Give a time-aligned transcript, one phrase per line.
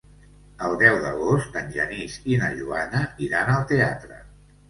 [0.67, 4.19] El deu d'agost en Genís i na Joana iran al teatre.